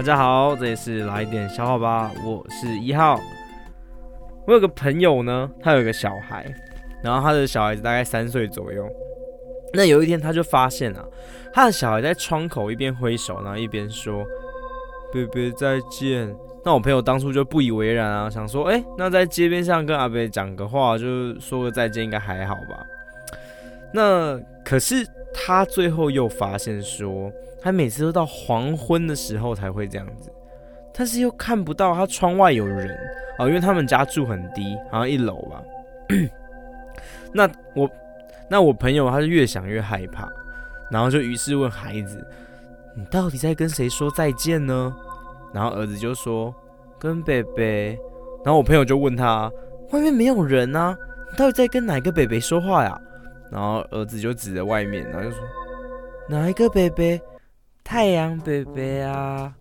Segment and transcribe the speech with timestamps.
[0.00, 3.20] 大家好，这里是来点笑话吧，我是一号。
[4.46, 6.50] 我有个朋友呢，他有个小孩，
[7.04, 8.88] 然后他的小孩子大概三岁左右。
[9.74, 11.04] 那有一天，他就发现啊，
[11.52, 14.24] 他的小孩在窗口一边挥手，然后一边说
[15.12, 22.86] ：“伯伯再见。”那我朋友当初就不以为然啊，想说：“哎，那在街边上跟阿伯讲个话，就说个再见，应该还好吧？”
[23.92, 30.30] 那可是他最后又发现说，他每次都到黄昏的时候才会这样子，
[30.92, 32.96] 但是又看不到他窗外有人
[33.38, 35.62] 啊，因为他们家住很低，好像一楼吧。
[37.32, 37.88] 那我。
[38.52, 40.28] 那我朋友他是越想越害怕，
[40.90, 42.26] 然后就于是问孩子
[42.98, 44.92] ：“你到底在跟谁说再见呢？”
[45.54, 46.52] 然后儿子就说
[46.98, 47.96] ：“跟北北。”
[48.44, 49.48] 然后我朋友就问他
[49.94, 50.98] ：“外面没有人啊，
[51.30, 53.00] 你到底在跟哪个北北说话呀？”
[53.50, 55.44] 然后儿子就指着外面，然后就说
[56.28, 57.20] ：“哪一个伯伯？
[57.82, 59.54] 太阳伯伯啊。”